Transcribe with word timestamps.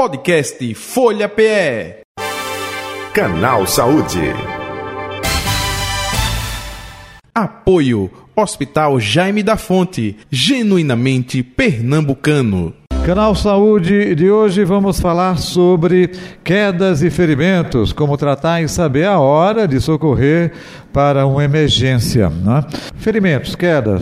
Podcast 0.00 0.74
Folha 0.76 1.28
PE. 1.28 2.00
Canal 3.12 3.66
Saúde. 3.66 4.32
Apoio 7.34 8.10
Hospital 8.34 8.98
Jaime 8.98 9.42
da 9.42 9.58
Fonte, 9.58 10.16
genuinamente 10.30 11.42
pernambucano. 11.42 12.72
Canal 13.04 13.34
Saúde 13.34 14.14
de 14.14 14.30
hoje 14.30 14.64
vamos 14.64 14.98
falar 14.98 15.36
sobre 15.36 16.12
quedas 16.42 17.02
e 17.02 17.10
ferimentos, 17.10 17.92
como 17.92 18.16
tratar 18.16 18.62
e 18.62 18.68
saber 18.68 19.04
a 19.04 19.20
hora 19.20 19.68
de 19.68 19.78
socorrer 19.82 20.52
para 20.94 21.26
uma 21.26 21.44
emergência. 21.44 22.30
Né? 22.30 22.64
Ferimentos, 22.96 23.54
quedas, 23.54 24.00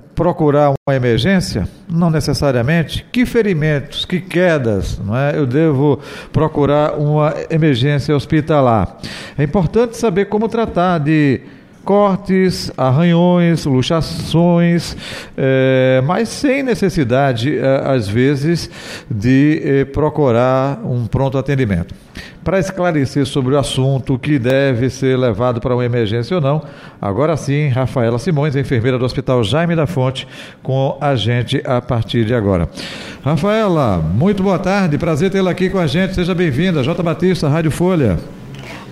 procurar 0.00 0.74
uma 0.86 0.96
emergência? 0.96 1.68
Não 1.88 2.10
necessariamente. 2.10 3.06
Que 3.12 3.26
ferimentos, 3.26 4.04
que 4.04 4.20
quedas, 4.20 4.98
não 4.98 5.16
é? 5.16 5.36
Eu 5.36 5.46
devo 5.46 6.00
procurar 6.32 6.94
uma 6.98 7.34
emergência 7.50 8.14
hospitalar. 8.14 8.96
É 9.36 9.42
importante 9.42 9.96
saber 9.96 10.26
como 10.26 10.48
tratar 10.48 10.98
de 10.98 11.40
cortes, 11.84 12.70
arranhões, 12.76 13.64
luxações, 13.64 14.96
é, 15.36 16.02
mas 16.06 16.28
sem 16.28 16.62
necessidade, 16.62 17.58
é, 17.58 17.82
às 17.84 18.08
vezes, 18.08 18.70
de 19.10 19.60
é, 19.64 19.84
procurar 19.84 20.80
um 20.84 21.06
pronto 21.06 21.36
atendimento. 21.36 21.94
Para 22.44 22.58
esclarecer 22.58 23.24
sobre 23.24 23.54
o 23.54 23.58
assunto 23.58 24.18
que 24.18 24.38
deve 24.38 24.90
ser 24.90 25.16
levado 25.16 25.60
para 25.60 25.74
uma 25.74 25.84
emergência 25.84 26.34
ou 26.36 26.40
não, 26.40 26.62
agora 27.00 27.36
sim, 27.36 27.68
Rafaela 27.68 28.18
Simões, 28.18 28.56
enfermeira 28.56 28.98
do 28.98 29.04
Hospital 29.04 29.44
Jaime 29.44 29.76
da 29.76 29.86
Fonte, 29.86 30.26
com 30.62 30.98
a 31.00 31.14
gente 31.14 31.62
a 31.64 31.80
partir 31.80 32.24
de 32.24 32.34
agora. 32.34 32.68
Rafaela, 33.24 33.98
muito 33.98 34.42
boa 34.42 34.58
tarde, 34.58 34.98
prazer 34.98 35.30
tê-la 35.30 35.52
aqui 35.52 35.70
com 35.70 35.78
a 35.78 35.86
gente, 35.86 36.14
seja 36.14 36.34
bem-vinda. 36.34 36.82
J. 36.82 37.00
Batista, 37.00 37.48
Rádio 37.48 37.70
Folha. 37.70 38.18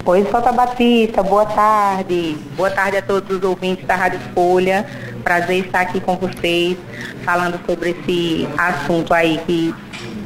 Oi, 0.02 0.26
Sota 0.30 0.50
Batista, 0.50 1.22
boa 1.22 1.44
tarde. 1.44 2.34
Boa 2.56 2.70
tarde 2.70 2.96
a 2.96 3.02
todos 3.02 3.36
os 3.36 3.44
ouvintes 3.44 3.86
da 3.86 3.94
Rádio 3.94 4.18
Folha. 4.34 4.86
Prazer 5.22 5.66
estar 5.66 5.82
aqui 5.82 6.00
com 6.00 6.16
vocês, 6.16 6.78
falando 7.22 7.60
sobre 7.66 7.90
esse 7.90 8.48
assunto 8.56 9.12
aí 9.12 9.38
que 9.46 9.74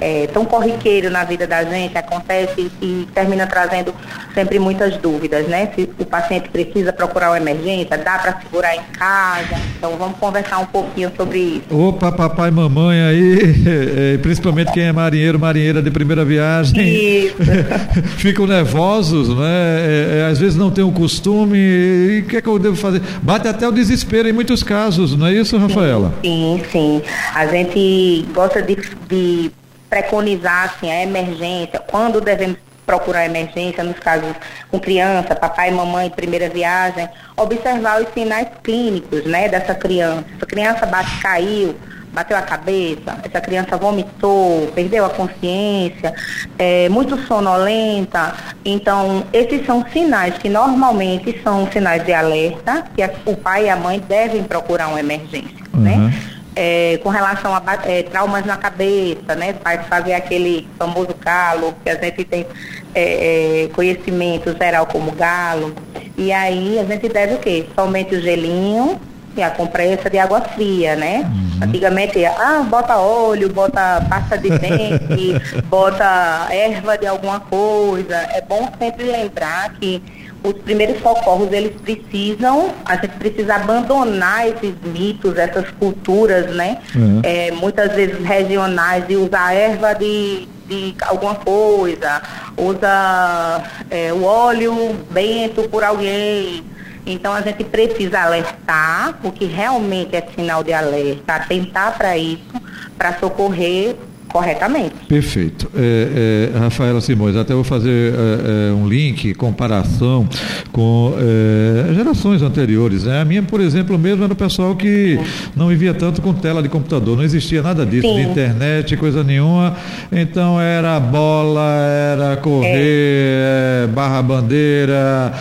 é, 0.01 0.29
tão 0.29 0.45
corriqueiro 0.45 1.11
na 1.11 1.25
vida 1.25 1.45
da 1.45 1.65
gente, 1.65 1.99
acontece 1.99 2.71
e 2.81 3.09
termina 3.13 3.49
trazendo 3.49 3.93
sempre 4.35 4.59
muitas 4.59 4.97
dúvidas, 4.97 5.47
né? 5.47 5.71
Se 5.75 5.89
o 5.99 6.05
paciente 6.05 6.49
precisa 6.49 6.93
procurar 6.93 7.31
uma 7.31 7.37
emergência, 7.39 7.97
dá 7.97 8.19
para 8.19 8.41
segurar 8.41 8.75
em 8.75 8.83
casa. 8.93 9.57
Então 9.79 9.97
vamos 9.97 10.19
conversar 10.19 10.59
um 10.59 10.67
pouquinho 10.67 11.11
sobre 11.17 11.39
isso. 11.39 11.77
Opa, 11.77 12.11
papai 12.11 12.49
e 12.49 12.53
mamãe 12.53 13.01
aí, 13.01 14.19
principalmente 14.19 14.73
quem 14.73 14.85
é 14.85 14.93
marinheiro, 14.93 15.39
marinheira 15.39 15.81
de 15.81 15.91
primeira 15.91 16.25
viagem. 16.25 16.83
Isso. 16.83 17.37
Ficam 18.19 18.47
nervosos, 18.47 19.29
né? 19.29 19.45
É, 19.45 20.19
é, 20.21 20.31
às 20.31 20.39
vezes 20.39 20.57
não 20.57 20.71
tem 20.71 20.85
o 20.85 20.93
costume. 20.93 21.59
E 21.59 22.25
o 22.25 22.29
que 22.29 22.37
é 22.37 22.43
que 22.43 22.49
eu 22.49 22.59
devo 22.59 22.77
fazer? 22.77 23.01
Bate 23.23 23.47
até 23.47 23.69
o 23.69 23.73
desespero 23.73 24.29
em 24.29 24.33
muitos 24.33 24.63
casos, 24.63 25.17
não 25.17 25.27
é 25.27 25.33
isso, 25.33 25.57
Rafaela? 25.57 26.13
Sim, 26.23 26.63
sim. 26.71 27.03
A 27.35 27.47
gente 27.47 28.27
gosta 28.35 28.61
de, 28.61 28.77
de 29.09 29.51
preconizar 29.89 30.65
assim, 30.65 30.91
a 30.91 31.03
emergência, 31.03 31.79
quando 31.79 32.21
devemos 32.21 32.57
procurar 32.87 33.25
emergência, 33.25 33.83
nos 33.83 33.99
casos 33.99 34.35
com 34.71 34.79
criança, 34.79 35.35
papai 35.35 35.71
e 35.71 35.73
mamãe, 35.73 36.11
primeira 36.11 36.49
viagem, 36.49 37.09
observar 37.37 38.03
os 38.03 38.13
sinais 38.13 38.49
clínicos 38.63 39.25
né, 39.25 39.49
dessa 39.49 39.75
criança. 39.75 40.25
Essa 40.37 40.47
criança 40.47 40.87
bate, 40.87 41.21
caiu, 41.21 41.75
bateu 42.13 42.37
a 42.37 42.43
cabeça, 42.43 43.19
essa 43.25 43.41
criança 43.41 43.77
vomitou, 43.77 44.71
perdeu 44.75 45.05
a 45.05 45.11
consciência, 45.11 46.15
é 46.59 46.89
muito 46.89 47.19
sonolenta. 47.27 48.35
Então, 48.65 49.25
esses 49.33 49.67
são 49.67 49.85
sinais 49.93 50.39
que 50.39 50.49
normalmente 50.49 51.41
são 51.43 51.71
sinais 51.71 52.05
de 52.05 52.13
alerta, 52.13 52.85
que 52.95 53.03
o 53.27 53.37
pai 53.37 53.67
e 53.67 53.71
a 53.71 53.77
mãe 53.77 54.01
devem 54.01 54.45
procurar 54.45 54.89
uma 54.89 55.01
emergência. 55.01 55.65
Né? 55.73 55.95
Uhum. 55.95 56.09
Né? 56.09 56.34
É, 56.57 56.99
com 57.03 57.09
relação 57.09 57.55
a 57.55 57.63
é, 57.85 58.03
traumas 58.03 58.45
na 58.45 58.57
cabeça, 58.57 59.35
né? 59.35 59.55
Vai 59.63 59.83
fazer 59.85 60.15
aquele 60.15 60.69
famoso 60.79 61.15
galo, 61.21 61.75
que 61.83 61.91
a 61.91 61.97
gente 61.97 62.25
tem 62.25 62.47
é, 62.95 63.65
é, 63.65 63.69
conhecimento 63.69 64.57
geral 64.57 64.87
como 64.87 65.13
galo. 65.13 65.75
E 66.17 66.33
aí 66.33 66.79
a 66.79 66.85
gente 66.85 67.09
deve 67.09 67.35
o 67.35 67.39
quê? 67.39 67.67
Somente 67.75 68.15
o 68.15 68.21
gelinho 68.21 69.01
e 69.37 69.43
a 69.43 69.51
compressa 69.51 70.09
de 70.09 70.19
água 70.19 70.41
fria, 70.41 70.95
né? 70.95 71.23
Uhum. 71.25 71.67
Antigamente, 71.67 72.25
ah, 72.25 72.65
bota 72.69 72.97
óleo, 72.99 73.53
bota 73.53 74.05
pasta 74.09 74.39
de 74.39 74.51
dente, 74.51 75.41
bota 75.67 76.47
erva 76.51 76.97
de 76.97 77.07
alguma 77.07 77.41
coisa. 77.41 78.17
É 78.33 78.41
bom 78.41 78.69
sempre 78.79 79.05
lembrar 79.05 79.73
que 79.73 80.01
os 80.45 80.53
primeiros 80.63 81.01
socorros, 81.01 81.51
eles 81.51 81.73
precisam, 81.81 82.71
a 82.85 82.97
gente 82.97 83.17
precisa 83.17 83.55
abandonar 83.55 84.47
esses 84.47 84.75
mitos, 84.85 85.39
essas 85.39 85.71
culturas, 85.71 86.55
né? 86.55 86.79
Uhum. 86.95 87.21
É, 87.23 87.51
muitas 87.53 87.93
vezes 87.95 88.23
regionais, 88.23 89.07
de 89.09 89.17
usar 89.17 89.55
erva 89.55 89.95
de, 89.95 90.47
de 90.69 90.95
alguma 91.01 91.35
coisa, 91.35 92.21
usa 92.59 93.65
é, 93.91 94.13
o 94.13 94.23
óleo 94.23 94.95
bento 95.11 95.67
por 95.71 95.83
alguém. 95.83 96.63
Então 97.07 97.33
a 97.33 97.41
gente 97.41 97.65
precisa 97.65 98.21
alertar, 98.21 99.19
o 99.23 99.33
que 99.33 99.47
realmente 99.47 100.15
é 100.15 100.27
sinal 100.35 100.63
de 100.63 100.75
alerta, 100.75 101.37
atentar 101.37 101.97
para 101.97 102.19
isso, 102.19 102.61
para 102.99 103.19
socorrer 103.19 103.97
corretamente. 104.35 104.97
Perfeito. 105.09 105.71
É, 105.77 106.51
é, 106.53 106.59
Rafaela 106.59 107.01
Simões, 107.01 107.37
até 107.37 107.55
vou 107.55 107.63
fazer 107.63 108.13
é, 108.13 108.71
é 108.71 108.73
um 108.73 108.89
link, 108.89 109.33
comparação 109.35 110.29
com 110.73 111.15
é, 111.17 111.95
gerações 111.95 112.43
anteriores. 112.43 113.05
Né? 113.05 113.21
A 113.21 113.25
minha, 113.25 113.45
por 113.45 113.61
exemplo, 113.61 113.97
mesmo 113.97 114.25
era 114.25 114.33
o 114.33 114.37
pessoal 114.37 114.75
que 114.75 115.21
não 115.55 115.69
vivia 115.69 115.95
tanto 115.95 116.21
com 116.21 116.35
tela 116.35 116.61
de 116.65 116.69
computador, 116.69 117.17
não 117.17 117.23
existia 117.23 117.63
nada 117.63 117.87
disso, 117.87 118.09
Sim. 118.09 118.17
de 118.17 118.23
internet, 118.23 118.97
coisa 118.97 119.23
nenhuma. 119.23 119.77
Então 120.11 120.61
era 120.61 120.99
bola, 120.99 121.71
era 122.13 122.37
correr, 122.37 123.85
é. 123.85 123.87
barra 123.95 124.21
bandeira, 124.21 125.33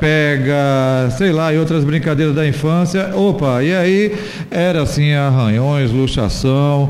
pega, 0.00 1.10
sei 1.18 1.32
lá, 1.32 1.52
e 1.52 1.58
outras 1.58 1.84
brincadeiras 1.84 2.34
da 2.34 2.48
infância. 2.48 3.14
Opa, 3.14 3.62
e 3.62 3.74
aí 3.74 4.16
era 4.50 4.80
assim, 4.80 5.12
arranhões, 5.12 5.90
luxação, 5.90 6.88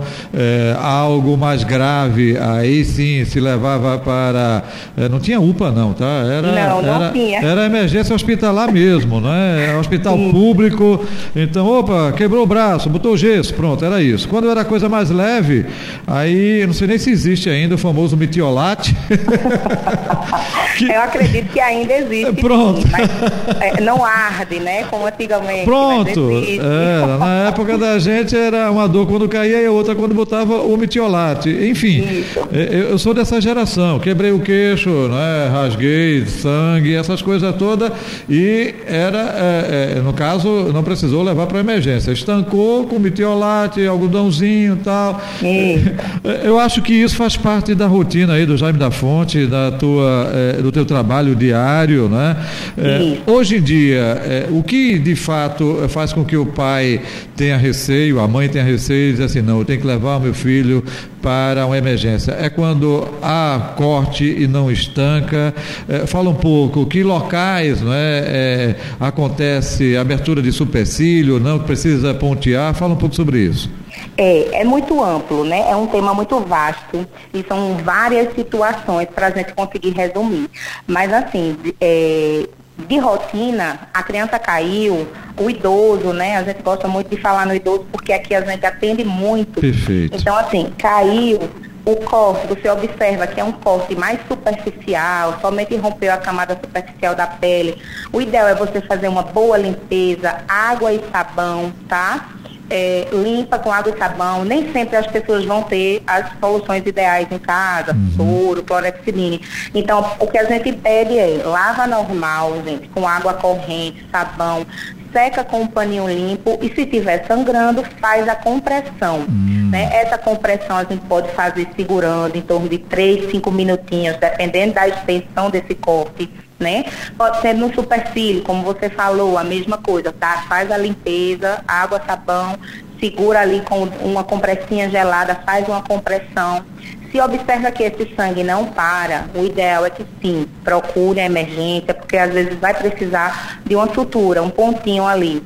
algo 0.80 1.31
algo 1.32 1.36
mais 1.36 1.64
grave, 1.64 2.36
aí 2.38 2.84
sim 2.84 3.24
se 3.24 3.40
levava 3.40 3.98
para. 3.98 4.62
Eh, 4.96 5.08
não 5.08 5.18
tinha 5.18 5.40
UPA, 5.40 5.70
não, 5.70 5.92
tá? 5.92 6.04
Era, 6.04 6.52
não, 6.52 6.82
não 6.82 6.94
era, 7.02 7.12
tinha. 7.12 7.40
Era 7.40 7.66
emergência 7.66 8.14
hospitalar 8.14 8.70
mesmo, 8.70 9.20
né? 9.20 9.72
É 9.72 9.76
hospital 9.76 10.16
sim. 10.16 10.30
público. 10.30 11.04
Então, 11.34 11.66
opa, 11.66 12.12
quebrou 12.12 12.42
o 12.42 12.46
braço, 12.46 12.88
botou 12.88 13.16
gesso, 13.16 13.54
pronto, 13.54 13.84
era 13.84 14.02
isso. 14.02 14.28
Quando 14.28 14.50
era 14.50 14.64
coisa 14.64 14.88
mais 14.88 15.10
leve, 15.10 15.66
aí 16.06 16.64
não 16.66 16.74
sei 16.74 16.88
nem 16.88 16.98
se 16.98 17.10
existe 17.10 17.48
ainda 17.48 17.74
o 17.74 17.78
famoso 17.78 18.16
metiolate. 18.16 18.94
que... 20.76 20.90
Eu 20.90 21.02
acredito 21.02 21.52
que 21.52 21.60
ainda 21.60 21.94
existe. 21.94 22.32
Pronto. 22.40 22.82
Sim, 22.82 22.88
mas, 22.90 23.60
é, 23.60 23.80
não 23.80 24.04
arde, 24.04 24.60
né? 24.60 24.84
Como 24.84 25.06
antigamente. 25.06 25.64
Pronto. 25.64 26.30
Era, 26.60 27.18
na 27.18 27.48
época 27.48 27.78
da 27.78 27.98
gente 27.98 28.36
era 28.36 28.70
uma 28.70 28.88
dor 28.88 29.06
quando 29.06 29.28
caía 29.28 29.60
e 29.60 29.68
outra 29.68 29.94
quando 29.94 30.14
botava 30.14 30.60
o 30.62 30.76
metiolate 30.76 31.21
chocolate, 31.22 31.50
enfim. 31.50 32.24
É, 32.52 32.88
eu 32.90 32.98
sou 32.98 33.14
dessa 33.14 33.40
geração, 33.40 33.98
quebrei 33.98 34.32
o 34.32 34.40
queixo, 34.40 34.90
né, 34.90 35.48
rasguei 35.50 36.26
sangue, 36.26 36.94
essas 36.94 37.22
coisas 37.22 37.54
todas, 37.56 37.92
e 38.28 38.74
era, 38.86 39.18
é, 39.18 39.94
é, 39.96 40.00
no 40.00 40.12
caso, 40.12 40.70
não 40.72 40.82
precisou 40.82 41.22
levar 41.22 41.46
para 41.46 41.60
emergência. 41.60 42.10
Estancou 42.12 42.86
com 42.86 42.98
metiolate, 42.98 43.86
algodãozinho 43.86 44.74
e 44.74 44.84
tal. 44.84 45.22
É, 45.42 46.40
eu 46.44 46.58
acho 46.58 46.82
que 46.82 46.92
isso 46.92 47.16
faz 47.16 47.36
parte 47.36 47.74
da 47.74 47.86
rotina 47.86 48.34
aí 48.34 48.44
do 48.44 48.56
Jaime 48.56 48.78
da 48.78 48.90
Fonte, 48.90 49.46
da 49.46 49.70
tua, 49.70 50.30
é, 50.34 50.62
do 50.62 50.72
teu 50.72 50.84
trabalho 50.84 51.34
diário, 51.34 52.08
né? 52.08 52.36
É, 52.76 53.30
hoje 53.30 53.56
em 53.56 53.62
dia, 53.62 54.48
o 54.50 54.62
que 54.62 54.98
de 54.98 55.14
fato 55.14 55.84
faz 55.88 56.12
com 56.12 56.24
que 56.24 56.36
o 56.36 56.46
pai 56.46 57.00
tenha 57.36 57.56
receio, 57.56 58.20
a 58.20 58.28
mãe 58.28 58.48
tenha 58.48 58.64
receio 58.64 59.10
e 59.10 59.12
diz 59.12 59.20
assim, 59.20 59.42
não, 59.42 59.58
eu 59.58 59.64
tenho 59.64 59.80
que 59.80 59.86
levar 59.86 60.16
o 60.16 60.20
meu 60.20 60.34
filho 60.34 60.82
para 61.20 61.66
uma 61.66 61.76
emergência? 61.76 62.32
É 62.32 62.48
quando 62.48 63.08
há 63.22 63.74
corte 63.76 64.24
e 64.24 64.46
não 64.46 64.70
estanca? 64.70 65.54
É, 65.88 66.06
fala 66.06 66.30
um 66.30 66.34
pouco, 66.34 66.86
que 66.86 67.02
locais 67.02 67.80
não 67.80 67.92
é, 67.92 67.96
é, 67.98 68.76
acontece 68.98 69.96
abertura 69.96 70.40
de 70.40 70.52
supercílio, 70.52 71.38
não 71.38 71.58
precisa 71.58 72.14
pontear? 72.14 72.74
Fala 72.74 72.94
um 72.94 72.96
pouco 72.96 73.14
sobre 73.14 73.38
isso. 73.40 73.70
É, 74.16 74.60
é 74.60 74.64
muito 74.64 75.02
amplo, 75.02 75.44
né? 75.44 75.70
É 75.70 75.76
um 75.76 75.86
tema 75.86 76.12
muito 76.14 76.38
vasto 76.40 77.06
e 77.32 77.44
são 77.46 77.76
várias 77.84 78.34
situações 78.34 79.08
para 79.14 79.28
a 79.28 79.30
gente 79.30 79.52
conseguir 79.54 79.90
resumir. 79.90 80.48
Mas 80.86 81.12
assim, 81.12 81.56
é, 81.80 82.48
de 82.86 82.98
rotina, 82.98 83.80
a 83.92 84.02
criança 84.02 84.38
caiu, 84.38 85.08
o 85.38 85.50
idoso, 85.50 86.12
né? 86.12 86.36
A 86.36 86.42
gente 86.42 86.62
gosta 86.62 86.86
muito 86.88 87.08
de 87.08 87.20
falar 87.20 87.46
no 87.46 87.54
idoso 87.54 87.86
porque 87.90 88.12
aqui 88.12 88.34
a 88.34 88.40
gente 88.40 88.64
atende 88.64 89.04
muito. 89.04 89.60
Perfeito. 89.60 90.16
Então, 90.16 90.36
assim, 90.36 90.72
caiu, 90.78 91.40
o 91.84 91.96
corte, 91.96 92.46
você 92.46 92.68
observa 92.68 93.26
que 93.26 93.40
é 93.40 93.44
um 93.44 93.52
corte 93.52 93.94
mais 93.96 94.20
superficial, 94.28 95.38
somente 95.40 95.74
rompeu 95.76 96.12
a 96.12 96.16
camada 96.16 96.54
superficial 96.54 97.14
da 97.14 97.26
pele. 97.26 97.76
O 98.12 98.20
ideal 98.20 98.46
é 98.46 98.54
você 98.54 98.80
fazer 98.80 99.08
uma 99.08 99.22
boa 99.22 99.56
limpeza, 99.56 100.44
água 100.48 100.92
e 100.92 101.00
sabão, 101.10 101.72
tá? 101.88 102.28
É, 102.74 103.06
limpa 103.12 103.58
com 103.58 103.70
água 103.70 103.92
e 103.94 103.98
sabão. 103.98 104.46
Nem 104.46 104.72
sempre 104.72 104.96
as 104.96 105.06
pessoas 105.06 105.44
vão 105.44 105.62
ter 105.62 106.02
as 106.06 106.30
soluções 106.40 106.86
ideais 106.86 107.28
em 107.30 107.38
casa, 107.38 107.92
uhum. 107.92 108.46
soro, 108.46 108.62
clorexidine. 108.62 109.42
Então, 109.74 110.10
o 110.18 110.26
que 110.26 110.38
a 110.38 110.44
gente 110.44 110.72
pede 110.72 111.18
é 111.18 111.42
lava 111.44 111.86
normal, 111.86 112.62
gente, 112.64 112.88
com 112.88 113.06
água 113.06 113.34
corrente, 113.34 114.06
sabão, 114.10 114.66
seca 115.12 115.44
com 115.44 115.60
um 115.60 115.66
paninho 115.66 116.08
limpo 116.08 116.58
e 116.62 116.74
se 116.74 116.82
estiver 116.82 117.24
sangrando, 117.26 117.84
faz 118.00 118.26
a 118.28 118.34
compressão. 118.34 119.20
Hum. 119.28 119.68
Né? 119.70 119.90
Essa 119.92 120.18
compressão 120.18 120.76
a 120.76 120.84
gente 120.84 121.04
pode 121.06 121.30
fazer 121.32 121.68
segurando 121.76 122.36
em 122.36 122.40
torno 122.40 122.68
de 122.68 122.78
3, 122.78 123.30
5 123.30 123.50
minutinhos, 123.50 124.16
dependendo 124.16 124.74
da 124.74 124.88
extensão 124.88 125.50
desse 125.50 125.74
corte. 125.74 126.30
Né? 126.62 126.84
Pode 127.18 127.40
ser 127.40 127.54
no 127.54 127.74
supercílio, 127.74 128.42
como 128.42 128.62
você 128.62 128.88
falou, 128.88 129.36
a 129.36 129.42
mesma 129.42 129.78
coisa, 129.78 130.12
tá? 130.12 130.44
Faz 130.48 130.70
a 130.70 130.78
limpeza, 130.78 131.60
água, 131.66 132.00
sabão, 132.06 132.56
segura 133.00 133.40
ali 133.40 133.60
com 133.62 133.82
uma 134.04 134.22
compressinha 134.22 134.88
gelada, 134.88 135.34
faz 135.44 135.66
uma 135.66 135.82
compressão. 135.82 136.64
Se 137.10 137.20
observa 137.20 137.72
que 137.72 137.82
esse 137.82 138.14
sangue 138.14 138.44
não 138.44 138.66
para, 138.66 139.26
o 139.34 139.44
ideal 139.44 139.84
é 139.84 139.90
que 139.90 140.06
sim, 140.22 140.46
procure 140.62 141.20
a 141.20 141.26
emergência, 141.26 141.92
porque 141.92 142.16
às 142.16 142.32
vezes 142.32 142.54
vai 142.60 142.72
precisar 142.72 143.60
de 143.64 143.74
uma 143.74 143.92
sutura, 143.92 144.40
um 144.40 144.48
pontinho 144.48 145.04
ali, 145.04 145.42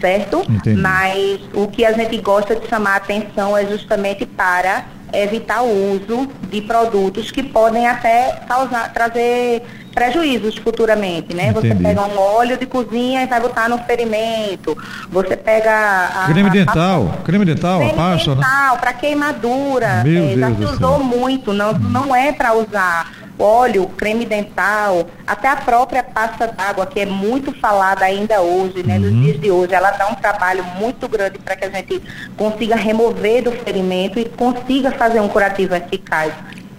certo? 0.00 0.42
Entendi. 0.48 0.80
Mas 0.80 1.40
o 1.54 1.68
que 1.68 1.84
a 1.84 1.92
gente 1.92 2.18
gosta 2.18 2.56
de 2.56 2.68
chamar 2.68 2.94
a 2.94 2.96
atenção 2.96 3.56
é 3.56 3.64
justamente 3.64 4.26
para 4.26 4.84
evitar 5.12 5.62
o 5.62 5.92
uso 5.92 6.28
de 6.50 6.60
produtos 6.60 7.30
que 7.30 7.42
podem 7.42 7.86
até 7.86 8.40
causar, 8.48 8.92
trazer 8.92 9.62
prejuízos 9.96 10.58
futuramente, 10.58 11.34
né? 11.34 11.48
Entendi. 11.48 11.68
Você 11.68 11.74
pega 11.74 12.02
um 12.02 12.18
óleo 12.18 12.58
de 12.58 12.66
cozinha 12.66 13.22
e 13.22 13.26
vai 13.26 13.40
botar 13.40 13.66
no 13.66 13.78
ferimento. 13.78 14.76
Você 15.08 15.34
pega 15.34 15.72
a, 16.14 16.26
creme 16.26 16.50
a, 16.50 16.52
dental, 16.52 17.14
a, 17.18 17.22
creme 17.22 17.44
dental, 17.46 17.78
creme 17.78 17.92
a 17.92 17.94
pasta, 17.94 18.34
né? 18.34 18.42
dental, 18.42 18.74
né? 18.74 18.78
para 18.78 18.92
queimadura. 18.92 20.04
Meu 20.04 20.22
é, 20.22 20.26
Deus 20.34 20.38
já 20.38 20.54
se 20.54 20.64
usou 20.74 21.02
muito, 21.02 21.54
não, 21.54 21.72
não 21.72 22.14
é 22.14 22.30
para 22.30 22.52
usar 22.52 23.10
óleo, 23.38 23.88
creme 23.96 24.26
dental, 24.26 25.06
até 25.26 25.48
a 25.48 25.56
própria 25.56 26.02
pasta 26.02 26.46
d'água, 26.46 26.86
que 26.86 27.00
é 27.00 27.06
muito 27.06 27.52
falada 27.58 28.04
ainda 28.04 28.40
hoje, 28.40 28.82
né, 28.82 28.96
uhum. 28.96 29.00
nos 29.00 29.22
dias 29.22 29.40
de 29.40 29.50
hoje, 29.50 29.74
ela 29.74 29.90
dá 29.90 30.08
um 30.08 30.14
trabalho 30.14 30.64
muito 30.78 31.06
grande 31.06 31.38
para 31.38 31.54
que 31.54 31.64
a 31.66 31.70
gente 31.70 32.02
consiga 32.36 32.76
remover 32.76 33.44
do 33.44 33.52
ferimento 33.52 34.18
e 34.18 34.24
consiga 34.24 34.90
fazer 34.90 35.20
um 35.20 35.28
curativo 35.28 35.74
eficaz. 35.74 36.32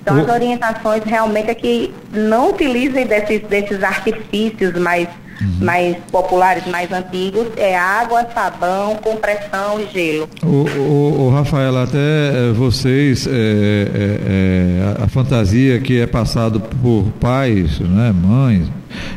Então, 0.07 0.21
as 0.21 0.29
orientações 0.29 1.03
realmente 1.03 1.49
é 1.49 1.53
que 1.53 1.93
não 2.13 2.51
utilizem 2.51 3.05
desses, 3.05 3.41
desses 3.41 3.83
artifícios 3.83 4.73
mais 4.75 5.09
uhum. 5.41 5.65
mais 5.65 5.97
populares, 6.09 6.65
mais 6.67 6.89
antigos, 6.93 7.47
é 7.57 7.77
água, 7.77 8.25
sabão, 8.33 8.95
compressão 8.95 9.81
e 9.81 9.87
gelo. 9.91 10.29
O, 10.41 10.47
o, 10.79 11.27
o 11.27 11.29
Rafaela, 11.29 11.83
até 11.83 11.97
eh, 11.97 12.53
vocês, 12.53 13.27
é, 13.27 13.31
é, 13.33 15.03
a 15.03 15.07
fantasia 15.07 15.79
que 15.79 15.99
é 15.99 16.07
passado 16.07 16.59
por 16.59 17.03
pais, 17.19 17.79
né, 17.79 18.13
mães, 18.13 18.67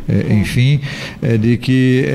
é, 0.09 0.33
enfim, 0.35 0.81
é, 1.23 1.37
de 1.37 1.57
que 1.57 2.05
é, 2.07 2.11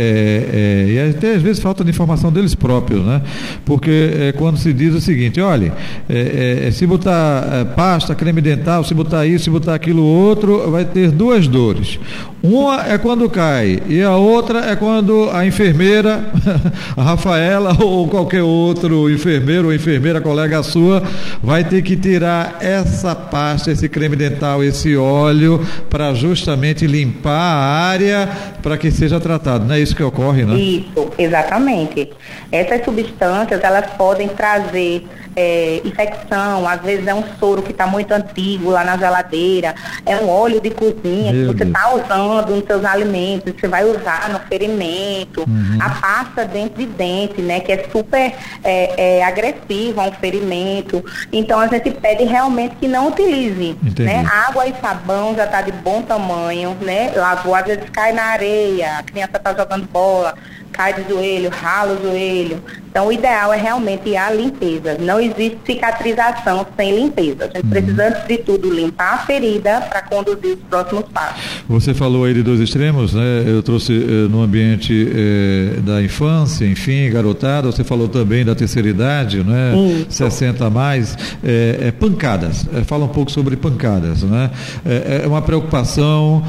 é, 0.54 0.92
e 0.92 1.10
até 1.16 1.36
às 1.36 1.42
vezes 1.42 1.62
falta 1.62 1.84
de 1.84 1.90
informação 1.90 2.32
deles 2.32 2.56
próprios, 2.56 3.06
né? 3.06 3.22
Porque 3.64 4.12
é, 4.20 4.32
quando 4.32 4.58
se 4.58 4.74
diz 4.74 4.94
o 4.94 5.02
seguinte, 5.02 5.40
olha, 5.42 5.74
é, 6.10 6.70
se 6.72 6.86
botar 6.86 7.66
pasta, 7.76 8.14
creme 8.16 8.42
dental, 8.42 8.84
se 8.84 8.94
botar 8.94 9.26
isso, 9.26 9.46
se 9.46 9.50
botar 9.50 9.76
aquilo 9.76 10.04
outro, 10.04 10.70
vai 10.72 10.86
ter 10.86 11.12
duas 11.12 11.48
dores. 11.48 12.00
Uma 12.44 12.86
é 12.88 12.98
quando 13.00 13.28
cai 13.28 13.82
e 13.88 14.04
a 14.04 14.16
outra 14.16 14.60
é 14.60 14.76
quando 14.76 15.32
a 15.32 15.48
enfermeira, 15.48 16.26
a 16.96 17.02
Rafaela 17.02 17.76
ou 17.82 18.08
qualquer 18.08 18.44
outro 18.44 19.10
enfermeiro 19.10 19.68
ou 19.68 19.74
enfermeira 19.74 20.22
colega 20.22 20.62
sua 20.62 21.02
vai 21.42 21.64
ter 21.64 21.82
que 21.82 21.96
tirar 21.96 22.58
essa 22.60 23.16
pasta, 23.16 23.72
esse 23.72 23.90
creme 23.90 24.16
dental, 24.16 24.64
esse 24.64 24.96
óleo 24.96 25.60
para 25.90 26.14
justamente 26.14 26.86
limpar 26.86 27.55
área 27.56 28.30
para 28.62 28.78
que 28.78 28.92
seja 28.92 29.20
tratado. 29.20 29.66
Não 29.66 29.76
é 29.76 29.80
isso 29.80 29.96
que 29.96 30.04
ocorre, 30.04 30.46
né? 30.46 30.56
Isso, 30.56 31.12
exatamente. 31.18 32.12
Essas 32.52 32.84
substâncias 32.84 33.64
elas 33.64 33.92
podem 33.98 34.28
trazer 34.28 35.08
é, 35.36 35.82
infecção, 35.84 36.68
às 36.68 36.82
vezes 36.82 37.06
é 37.08 37.14
um 37.14 37.24
soro 37.40 37.62
que 37.62 37.72
está 37.72 37.86
muito 37.86 38.12
antigo 38.12 38.70
lá 38.70 38.84
na 38.84 38.98
geladeira, 38.98 39.76
é 40.06 40.16
um 40.18 40.30
óleo 40.30 40.62
de 40.62 40.70
cozinha 40.72 41.34
Meu 41.34 41.54
que 41.54 41.58
você 41.58 41.64
está 41.66 41.94
usando 41.94 42.56
nos 42.56 42.66
seus 42.66 42.86
alimentos, 42.86 43.54
você 43.60 43.68
vai 43.68 43.84
usar 43.84 44.30
no 44.30 44.40
ferimento, 44.40 45.42
uhum. 45.42 45.78
a 45.82 45.90
pasta 45.90 46.46
dentro 46.46 46.78
de 46.78 46.86
dente, 46.86 47.42
né, 47.42 47.60
que 47.60 47.72
é 47.72 47.86
super 47.92 48.34
é, 48.64 49.20
é, 49.20 49.24
agressiva 49.24 50.04
a 50.04 50.08
um 50.08 50.12
ferimento. 50.14 51.04
Então 51.32 51.60
a 51.60 51.68
gente 51.68 51.92
pede 51.92 52.24
realmente 52.24 52.76
que 52.76 52.88
não 52.88 53.10
utilize. 53.10 53.78
Né? 54.00 54.26
Água 54.48 54.68
e 54.68 54.74
sabão 54.82 55.36
já 55.36 55.46
está 55.46 55.62
de 55.62 55.72
bom 55.72 56.02
tamanho, 56.02 56.76
né? 56.82 57.12
Lavou, 57.16 57.56
às 57.56 57.66
vezes 57.66 57.90
cai 57.90 58.12
na 58.12 58.24
areia, 58.24 58.98
a 59.00 59.04
criança 59.04 59.38
está 59.38 59.54
jogando 59.54 59.88
bola 59.88 60.36
cai 60.76 60.94
de 60.94 61.08
joelho, 61.10 61.50
rala 61.50 61.94
o 61.94 62.02
joelho. 62.02 62.62
Então, 62.96 63.08
o 63.08 63.12
ideal 63.12 63.54
é 63.54 63.58
realmente 63.58 64.16
a 64.16 64.32
limpeza. 64.32 64.98
Não 64.98 65.20
existe 65.20 65.58
cicatrização 65.66 66.66
sem 66.78 66.96
limpeza. 66.96 67.44
A 67.44 67.48
gente 67.48 67.66
uhum. 67.66 67.70
precisa, 67.70 68.08
antes 68.08 68.26
de 68.26 68.38
tudo, 68.38 68.74
limpar 68.74 69.16
a 69.16 69.18
ferida 69.18 69.82
para 69.82 70.02
conduzir 70.02 70.54
os 70.54 70.64
próximos 70.70 71.04
passos. 71.14 71.44
Você 71.68 71.94
falou 71.94 72.24
aí 72.24 72.34
de 72.34 72.42
dois 72.42 72.62
extremos, 72.62 73.14
né? 73.14 73.44
Eu 73.46 73.62
trouxe 73.62 73.92
eh, 73.92 74.30
no 74.30 74.42
ambiente 74.42 75.12
eh, 75.14 75.82
da 75.82 76.02
infância, 76.02 76.66
enfim, 76.66 77.12
garotada. 77.12 77.70
Você 77.70 77.84
falou 77.84 78.08
também 78.08 78.46
da 78.46 78.56
terceira 78.56 78.88
idade, 78.88 79.44
né? 79.44 79.74
Isso. 80.08 80.12
60 80.12 80.66
a 80.66 80.70
mais. 80.70 81.18
É, 81.44 81.88
é 81.88 81.92
pancadas. 81.92 82.66
Fala 82.86 83.04
um 83.04 83.10
pouco 83.10 83.30
sobre 83.30 83.58
pancadas, 83.58 84.24
né? 84.24 84.50
É, 84.86 85.24
é 85.26 85.28
uma 85.28 85.42
preocupação 85.42 86.42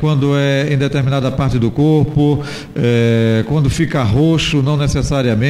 quando 0.00 0.36
é 0.36 0.72
em 0.72 0.76
determinada 0.76 1.30
parte 1.30 1.60
do 1.60 1.70
corpo. 1.70 2.42
Quando 3.46 3.70
fica 3.70 4.02
roxo, 4.02 4.60
não 4.62 4.76
necessariamente, 4.76 5.43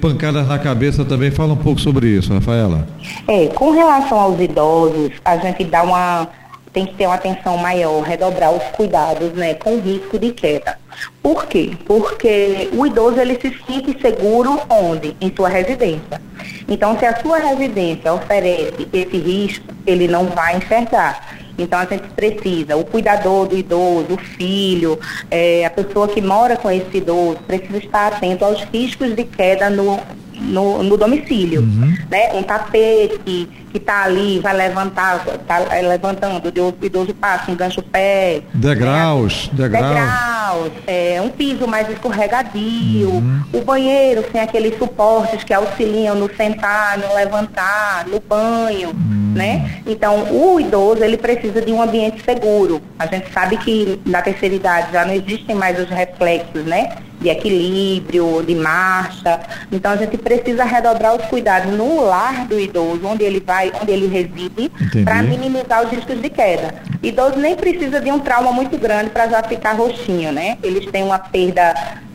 pancadas 0.00 0.46
na 0.46 0.58
cabeça 0.58 1.04
também. 1.04 1.30
Fala 1.30 1.52
um 1.52 1.56
pouco 1.56 1.80
sobre 1.80 2.08
isso, 2.08 2.32
Rafaela. 2.32 2.86
É, 3.26 3.46
com 3.48 3.70
relação 3.70 4.18
aos 4.18 4.40
idosos, 4.40 5.12
a 5.24 5.36
gente 5.36 5.64
dá 5.64 5.82
uma 5.82 6.28
tem 6.72 6.86
que 6.86 6.94
ter 6.94 7.06
uma 7.06 7.14
atenção 7.14 7.56
maior, 7.56 8.02
redobrar 8.02 8.52
os 8.52 8.62
cuidados, 8.76 9.32
né, 9.32 9.54
com 9.54 9.80
risco 9.80 10.18
de 10.18 10.30
queda. 10.32 10.78
Por 11.22 11.46
quê? 11.46 11.72
Porque 11.86 12.68
o 12.72 12.86
idoso 12.86 13.18
ele 13.18 13.34
se 13.40 13.54
sente 13.66 14.00
seguro 14.00 14.60
onde? 14.68 15.16
Em 15.20 15.32
sua 15.34 15.48
residência. 15.48 16.20
Então, 16.68 16.98
se 16.98 17.06
a 17.06 17.16
sua 17.20 17.38
residência 17.38 18.12
oferece 18.12 18.86
esse 18.92 19.16
risco, 19.16 19.66
ele 19.86 20.06
não 20.06 20.26
vai 20.26 20.56
enxergar. 20.56 21.37
Então 21.58 21.78
a 21.78 21.84
gente 21.84 22.08
precisa, 22.10 22.76
o 22.76 22.84
cuidador 22.84 23.48
do 23.48 23.56
idoso, 23.56 24.14
o 24.14 24.16
filho, 24.16 24.98
é, 25.30 25.66
a 25.66 25.70
pessoa 25.70 26.06
que 26.06 26.22
mora 26.22 26.56
com 26.56 26.70
esse 26.70 26.98
idoso, 26.98 27.38
precisa 27.46 27.78
estar 27.78 28.12
atento 28.12 28.44
aos 28.44 28.62
riscos 28.64 29.14
de 29.14 29.24
queda 29.24 29.68
no, 29.68 30.00
no, 30.40 30.82
no 30.82 30.96
domicílio. 30.96 31.62
Uhum. 31.62 31.96
Né? 32.10 32.32
Um 32.34 32.42
tapete 32.42 33.48
que 33.70 33.76
está 33.76 34.04
ali, 34.04 34.40
vai 34.40 34.56
levantar, 34.56 35.24
está 35.26 35.60
é, 35.74 35.82
levantando, 35.82 36.42
o 36.46 36.84
idoso 36.84 37.14
passa, 37.14 37.50
engancha 37.50 37.80
o 37.80 37.82
pé. 37.82 38.42
Degraus, 38.54 39.48
né? 39.48 39.68
degraus. 39.68 39.88
Degraus, 39.88 40.72
é, 40.86 41.20
um 41.22 41.28
piso 41.28 41.66
mais 41.66 41.88
escorregadio, 41.90 43.10
uhum. 43.10 43.42
o 43.52 43.60
banheiro 43.60 44.24
sem 44.32 44.40
aqueles 44.40 44.78
suportes 44.78 45.44
que 45.44 45.52
auxiliam 45.52 46.14
no 46.14 46.34
sentar, 46.34 46.98
no 46.98 47.14
levantar, 47.14 48.06
no 48.06 48.20
banho. 48.20 48.90
Uhum. 48.90 49.32
Né? 49.34 49.82
Então, 49.86 50.32
o 50.32 50.58
idoso 50.58 51.04
ele 51.04 51.16
precisa 51.16 51.60
de 51.60 51.70
um 51.70 51.82
ambiente 51.82 52.22
seguro. 52.24 52.80
A 52.98 53.06
gente 53.06 53.30
sabe 53.32 53.56
que 53.58 54.00
na 54.06 54.22
terceira 54.22 54.54
idade 54.54 54.92
já 54.92 55.04
não 55.04 55.14
existem 55.14 55.54
mais 55.54 55.78
os 55.78 55.88
reflexos, 55.88 56.64
né? 56.64 56.96
De 57.20 57.28
equilíbrio, 57.28 58.42
de 58.42 58.54
marcha. 58.54 59.40
Então 59.70 59.92
a 59.92 59.96
gente 59.96 60.16
precisa 60.16 60.64
redobrar 60.64 61.16
os 61.16 61.24
cuidados 61.26 61.72
no 61.72 62.04
lar 62.04 62.46
do 62.46 62.58
idoso, 62.58 63.00
onde 63.04 63.24
ele 63.24 63.40
vai, 63.40 63.72
onde 63.80 63.92
ele 63.92 64.06
reside, 64.06 64.70
para 65.04 65.22
minimizar 65.22 65.84
os 65.84 65.90
riscos 65.90 66.20
de 66.20 66.30
queda. 66.30 66.74
Idoso 67.02 67.36
nem 67.36 67.56
precisa 67.56 68.00
de 68.00 68.10
um 68.10 68.18
trauma 68.18 68.52
muito 68.52 68.78
grande 68.78 69.10
para 69.10 69.28
já 69.28 69.42
ficar 69.42 69.72
roxinho, 69.72 70.32
né? 70.32 70.58
Eles 70.62 70.86
têm 70.90 71.04
uma 71.04 71.18
perda 71.18 71.74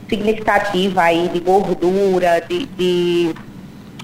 significativa 0.09 1.03
aí 1.03 1.29
de 1.33 1.39
gordura, 1.39 2.43
de, 2.47 2.65
de 2.65 3.35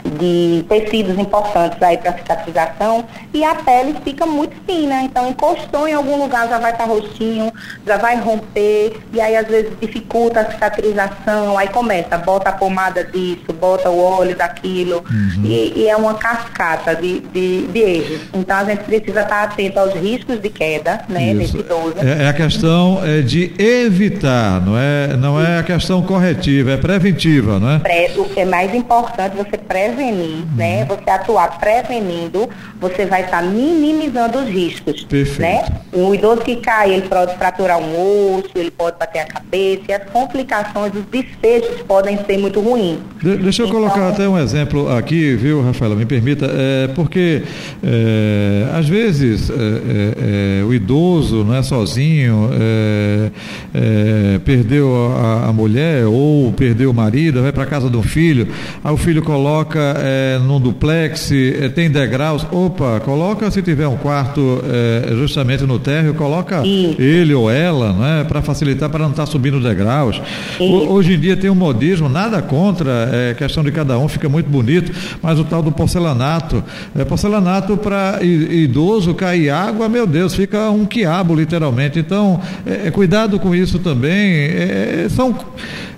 de 0.03 0.65
tecidos 0.67 1.17
importantes 1.17 1.81
aí 1.81 1.97
para 1.97 2.13
cicatrização 2.13 3.05
e 3.33 3.43
a 3.43 3.55
pele 3.55 3.95
fica 4.03 4.25
muito 4.25 4.55
fina. 4.65 5.03
Então 5.03 5.29
encostou 5.29 5.87
em 5.87 5.93
algum 5.93 6.17
lugar 6.17 6.47
já 6.47 6.57
vai 6.57 6.71
estar 6.71 6.85
tá 6.85 6.89
roxinho, 6.89 7.51
já 7.85 7.97
vai 7.97 8.17
romper 8.17 8.97
e 9.13 9.21
aí 9.21 9.35
às 9.35 9.47
vezes 9.47 9.71
dificulta 9.79 10.41
a 10.41 10.51
cicatrização. 10.51 11.57
Aí 11.57 11.67
começa, 11.67 12.17
bota 12.17 12.49
a 12.49 12.53
pomada 12.53 13.03
disso, 13.03 13.53
bota 13.59 13.89
o 13.89 14.01
óleo 14.01 14.35
daquilo 14.35 15.03
uhum. 15.09 15.43
e, 15.43 15.73
e, 15.75 15.87
é 15.87 15.95
uma 15.95 16.13
cascata 16.15 16.95
de, 16.95 17.19
de, 17.19 17.67
de, 17.67 17.79
erros. 17.79 18.21
Então 18.33 18.57
a 18.57 18.63
gente 18.63 18.83
precisa 18.83 19.21
estar 19.21 19.43
atento 19.43 19.79
aos 19.79 19.93
riscos 19.93 20.39
de 20.41 20.49
queda, 20.49 21.01
né, 21.07 21.33
nesse 21.33 21.57
idoso. 21.57 21.95
É, 21.97 22.23
é, 22.23 22.27
a 22.27 22.33
questão 22.33 23.01
é, 23.03 23.21
de 23.21 23.53
evitar, 23.57 24.61
não 24.61 24.77
é, 24.77 25.15
não 25.17 25.39
é 25.39 25.59
a 25.59 25.63
questão 25.63 26.01
corretiva, 26.01 26.71
é 26.71 26.77
preventiva, 26.77 27.59
não 27.59 27.71
é? 27.71 27.81
O 28.17 28.25
que 28.25 28.39
é 28.39 28.45
mais 28.45 28.73
importante 28.73 29.35
você 29.35 29.57
prevenir 29.57 29.88
prevenir, 29.89 30.45
né? 30.55 30.85
Você 30.85 31.09
atuar 31.09 31.59
prevenindo, 31.59 32.49
você 32.79 33.05
vai 33.05 33.25
estar 33.25 33.41
tá 33.41 33.47
minimizando 33.47 34.39
os 34.39 34.49
riscos. 34.49 35.03
Perfeito. 35.03 35.41
Né? 35.41 35.63
Um 35.93 36.13
idoso 36.13 36.41
que 36.41 36.55
cai, 36.57 36.93
ele 36.93 37.07
pode 37.07 37.35
fraturar 37.35 37.79
um 37.79 38.37
osso, 38.37 38.51
ele 38.55 38.71
pode 38.71 38.97
bater 38.97 39.19
a 39.19 39.25
cabeça, 39.25 39.83
e 39.89 39.93
as 39.93 40.03
complicações, 40.09 40.93
os 40.93 41.03
desfechos 41.05 41.81
podem 41.87 42.17
ser 42.25 42.37
muito 42.37 42.59
ruins. 42.59 42.99
De, 43.21 43.37
deixa 43.37 43.63
eu 43.63 43.67
então, 43.67 43.79
colocar 43.79 44.09
até 44.09 44.27
um 44.27 44.37
exemplo 44.37 44.89
aqui, 44.95 45.35
viu, 45.35 45.61
Rafaela, 45.61 45.95
me 45.95 46.05
permita, 46.05 46.45
é, 46.45 46.87
porque 46.89 47.43
é, 47.83 48.67
às 48.73 48.87
vezes 48.87 49.49
é, 49.49 49.53
é, 49.53 50.59
é 50.61 50.63
o 50.63 50.73
idoso 50.73 51.43
não 51.43 51.55
é 51.55 51.63
sozinho, 51.63 52.49
é, 52.53 53.31
é, 53.73 54.39
perdeu 54.39 54.93
a, 55.15 55.47
a 55.47 55.53
mulher 55.53 56.05
ou 56.05 56.51
perdeu 56.53 56.91
o 56.91 56.93
marido, 56.93 57.41
vai 57.41 57.51
para 57.51 57.65
casa 57.65 57.89
do 57.89 58.01
filho, 58.01 58.47
aí 58.83 58.93
o 58.93 58.97
filho 58.97 59.21
coloca 59.23 59.78
é, 59.97 60.39
num 60.39 60.59
duplex, 60.59 61.31
é, 61.31 61.69
tem 61.69 61.89
degraus, 61.89 62.45
opa, 62.51 62.99
coloca 62.99 63.49
se 63.51 63.61
tiver 63.61 63.87
um 63.87 63.97
quarto 63.97 64.63
é, 64.65 65.15
justamente 65.15 65.63
no 65.63 65.79
térreo, 65.79 66.13
coloca 66.13 66.65
Isso. 66.65 67.01
ele 67.01 67.33
ou 67.33 67.49
ela, 67.49 67.93
né, 67.93 68.25
para 68.27 68.41
facilitar, 68.41 68.89
para 68.89 68.99
não 68.99 69.11
estar 69.11 69.25
tá 69.25 69.31
subindo 69.31 69.59
degraus. 69.59 70.21
O, 70.59 70.93
hoje 70.93 71.13
em 71.13 71.19
dia 71.19 71.35
tem 71.35 71.49
um 71.49 71.55
modismo, 71.55 72.09
nada 72.09 72.41
contra, 72.41 73.09
é 73.11 73.33
questão 73.33 73.63
de 73.63 73.71
cada 73.71 73.97
um, 73.97 74.07
fica 74.07 74.29
muito 74.29 74.49
bonito, 74.49 74.91
mas 75.21 75.39
o 75.39 75.43
tal 75.43 75.61
do 75.61 75.71
porcelanato, 75.71 76.63
é, 76.95 77.05
porcelanato 77.05 77.77
para 77.77 78.19
idoso 78.23 79.13
cair 79.13 79.49
água, 79.49 79.89
meu 79.89 80.05
Deus, 80.05 80.35
fica 80.35 80.69
um 80.69 80.85
quiabo 80.85 81.35
literalmente. 81.35 81.99
Então, 81.99 82.39
é, 82.65 82.87
é 82.87 82.91
cuidado 82.91 83.39
com 83.39 83.53
isso 83.55 83.79
também. 83.79 84.11
É, 84.11 85.07
são 85.09 85.35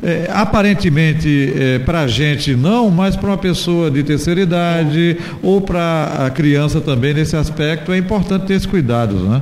é, 0.04 0.28
aparentemente 0.32 1.54
para 1.86 2.02
a 2.02 2.08
gente 2.08 2.56
não, 2.56 2.90
mas 2.90 3.16
para 3.16 3.30
uma 3.30 3.38
pessoa 3.38 3.71
pessoa 3.72 3.90
de 3.90 4.04
terceira 4.04 4.42
idade 4.42 5.18
ou 5.42 5.62
para 5.62 6.26
a 6.26 6.30
criança 6.30 6.82
também 6.82 7.14
nesse 7.14 7.36
aspecto, 7.36 7.94
é 7.94 7.98
importante 7.98 8.48
ter 8.48 8.54
esses 8.56 8.66
cuidados, 8.66 9.22
né? 9.22 9.42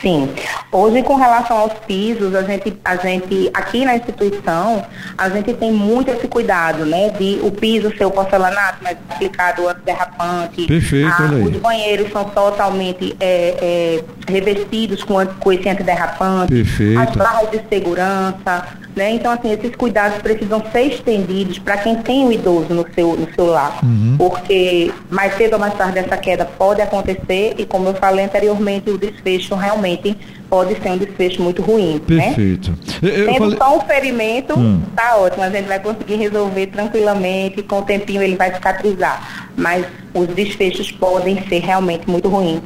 Sim. 0.00 0.28
Hoje, 0.70 1.02
com 1.02 1.16
relação 1.16 1.56
aos 1.56 1.72
pisos, 1.86 2.34
a 2.34 2.42
gente, 2.42 2.76
a 2.84 2.96
gente, 2.96 3.50
aqui 3.52 3.84
na 3.84 3.96
instituição, 3.96 4.84
a 5.16 5.28
gente 5.28 5.52
tem 5.54 5.72
muito 5.72 6.10
esse 6.10 6.28
cuidado, 6.28 6.84
né? 6.84 7.10
De 7.10 7.40
o 7.42 7.50
piso 7.50 7.94
ser 7.96 8.04
o 8.04 8.10
porcelanato, 8.10 8.78
mas 8.82 8.96
aplicado 9.08 9.68
antiderrapante. 9.68 10.66
Perfeito, 10.66 11.08
a, 11.08 11.46
Os 11.46 11.56
banheiros 11.56 12.12
são 12.12 12.24
totalmente 12.24 13.16
é, 13.18 14.02
é, 14.28 14.32
revestidos 14.32 15.02
com, 15.02 15.24
com 15.26 15.52
esse 15.52 15.68
antiderrapante. 15.68 16.52
Perfeito. 16.52 17.00
As 17.00 17.16
barras 17.16 17.50
de 17.50 17.60
segurança. 17.68 18.66
Né? 18.94 19.12
Então, 19.12 19.30
assim, 19.30 19.52
esses 19.52 19.76
cuidados 19.76 20.18
precisam 20.18 20.60
ser 20.72 20.82
estendidos 20.82 21.58
para 21.58 21.76
quem 21.76 21.96
tem 21.96 22.26
o 22.26 22.32
idoso 22.32 22.74
no 22.74 22.84
seu, 22.94 23.16
no 23.16 23.32
seu 23.32 23.46
lar. 23.46 23.78
Uhum. 23.82 24.07
Porque 24.18 24.92
mais 25.08 25.36
cedo 25.36 25.52
ou 25.54 25.58
mais 25.60 25.74
tarde 25.74 26.00
essa 26.00 26.16
queda 26.16 26.44
pode 26.44 26.82
acontecer 26.82 27.54
e, 27.56 27.64
como 27.64 27.88
eu 27.88 27.94
falei 27.94 28.24
anteriormente, 28.24 28.90
o 28.90 28.98
desfecho 28.98 29.54
realmente 29.54 30.16
pode 30.50 30.74
ser 30.80 30.90
um 30.90 30.98
desfecho 30.98 31.40
muito 31.40 31.62
ruim. 31.62 32.02
Né? 32.08 32.26
Perfeito. 32.26 32.70
Né? 33.00 33.10
Eu, 33.10 33.26
Tendo 33.26 33.38
falei... 33.38 33.58
só 33.58 33.76
um 33.76 33.80
ferimento, 33.82 34.58
hum. 34.58 34.82
tá 34.96 35.16
ótimo, 35.16 35.44
a 35.44 35.50
gente 35.50 35.66
vai 35.66 35.78
conseguir 35.78 36.16
resolver 36.16 36.66
tranquilamente, 36.66 37.62
com 37.62 37.78
o 37.78 37.82
tempinho 37.82 38.20
ele 38.20 38.34
vai 38.34 38.52
cicatrizar. 38.52 39.48
Mas 39.56 39.86
os 40.12 40.26
desfechos 40.28 40.90
podem 40.90 41.40
ser 41.48 41.60
realmente 41.60 42.10
muito 42.10 42.28
ruins. 42.28 42.60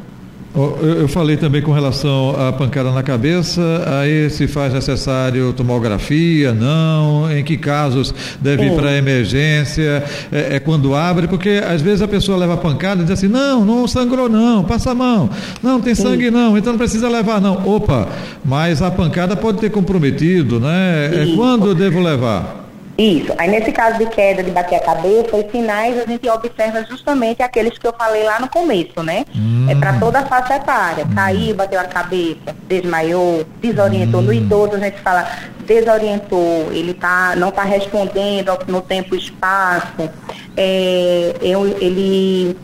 Eu 0.55 1.09
falei 1.09 1.39
também 1.39 1.63
com 1.63 1.73
relação 1.73 2.37
à 2.39 2.53
pancada 2.53 2.91
na 2.93 3.03
cabeça, 3.03 3.63
aí 3.87 4.29
se 4.29 4.47
faz 4.47 4.75
necessário 4.75 5.51
tomografia, 5.55 6.53
não, 6.53 7.33
em 7.35 7.43
que 7.43 7.57
casos 7.57 8.15
deve 8.39 8.67
ir 8.67 8.75
para 8.75 8.91
a 8.91 8.97
emergência, 8.99 10.05
é, 10.31 10.57
é, 10.57 10.61
quando 10.61 10.95
abre, 10.95 11.27
porque 11.27 11.63
às 11.67 11.81
vezes 11.81 12.03
a 12.03 12.09
pessoa 12.09 12.37
leva 12.37 12.53
a 12.53 12.59
pancada 12.59 13.01
e 13.01 13.05
diz 13.05 13.13
assim, 13.13 13.29
não, 13.29 13.65
não 13.65 13.89
sangrou 13.89 14.29
não, 14.29 14.63
passa 14.63 14.91
a 14.91 14.95
mão, 14.95 15.31
não 15.63 15.81
tem 15.81 15.95
sangue 15.95 16.31
não, 16.31 16.59
então 16.59 16.75
não 16.75 16.79
precisa 16.79 17.09
levar 17.09 17.41
não. 17.41 17.67
Opa, 17.67 18.09
mas 18.45 18.83
a 18.83 18.91
pancada 18.91 19.35
pode 19.35 19.57
ter 19.57 19.71
comprometido, 19.71 20.61
né? 20.61 21.07
É, 21.15 21.35
quando 21.35 21.69
eu 21.69 21.75
devo 21.75 21.99
levar? 21.99 22.62
Isso. 22.97 23.33
Aí 23.39 23.51
nesse 23.51 23.73
caso 23.73 23.99
de 23.99 24.07
queda, 24.07 24.43
de 24.43 24.51
bater 24.51 24.77
a 24.77 24.81
cabeça, 24.81 25.37
os 25.37 25.51
sinais 25.51 25.99
a 25.99 26.05
gente 26.05 26.29
observa 26.29 26.85
justamente 26.85 27.43
aqueles 27.43 27.79
que 27.79 27.87
eu 27.87 27.93
falei 27.93 28.23
lá 28.23 28.39
no 28.39 28.49
começo, 28.49 29.03
né? 29.03 29.25
Hum. 29.35 29.67
É 29.69 29.75
para 29.75 29.99
toda 29.99 30.21
a 30.21 30.27
faixa 30.27 30.57
etária. 30.57 31.05
Hum. 31.05 31.15
Caiu, 31.15 31.55
bateu 31.55 31.81
a 31.81 31.85
cabeça, 31.85 32.55
desmaiou, 32.69 33.45
desorientou. 33.61 34.21
Hum. 34.21 34.25
No 34.25 34.33
idoso 34.33 34.77
a 34.77 34.79
gente 34.79 35.01
fala 35.01 35.27
desorientou, 35.67 36.71
ele 36.73 36.93
tá, 36.93 37.35
não 37.37 37.49
está 37.49 37.63
respondendo 37.63 38.59
no 38.67 38.81
tempo 38.81 39.15
e 39.15 39.19
espaço, 39.19 40.11
é, 40.57 41.35
ele 41.41 42.57